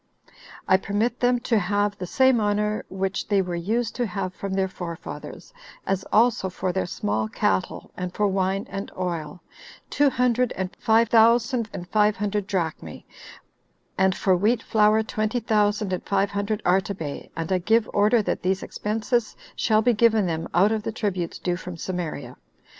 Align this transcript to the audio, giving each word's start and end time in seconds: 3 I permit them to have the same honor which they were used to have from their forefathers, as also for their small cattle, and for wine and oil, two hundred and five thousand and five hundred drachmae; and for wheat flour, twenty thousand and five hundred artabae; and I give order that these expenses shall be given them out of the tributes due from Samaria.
3 0.25 0.35
I 0.69 0.77
permit 0.77 1.19
them 1.19 1.39
to 1.41 1.59
have 1.59 1.95
the 1.95 2.07
same 2.07 2.39
honor 2.39 2.83
which 2.89 3.27
they 3.27 3.39
were 3.39 3.53
used 3.55 3.95
to 3.97 4.07
have 4.07 4.33
from 4.33 4.53
their 4.55 4.67
forefathers, 4.67 5.53
as 5.85 6.03
also 6.11 6.49
for 6.49 6.73
their 6.73 6.87
small 6.87 7.27
cattle, 7.27 7.91
and 7.95 8.11
for 8.11 8.25
wine 8.27 8.65
and 8.67 8.91
oil, 8.97 9.43
two 9.91 10.09
hundred 10.09 10.53
and 10.53 10.75
five 10.79 11.09
thousand 11.09 11.69
and 11.71 11.87
five 11.87 12.15
hundred 12.17 12.47
drachmae; 12.47 13.05
and 13.95 14.15
for 14.15 14.35
wheat 14.35 14.63
flour, 14.63 15.03
twenty 15.03 15.39
thousand 15.39 15.93
and 15.93 16.01
five 16.07 16.31
hundred 16.31 16.63
artabae; 16.65 17.29
and 17.37 17.51
I 17.51 17.59
give 17.59 17.87
order 17.93 18.23
that 18.23 18.41
these 18.41 18.63
expenses 18.63 19.35
shall 19.55 19.83
be 19.83 19.93
given 19.93 20.25
them 20.25 20.47
out 20.51 20.71
of 20.71 20.81
the 20.81 20.91
tributes 20.91 21.37
due 21.37 21.57
from 21.57 21.77
Samaria. 21.77 22.37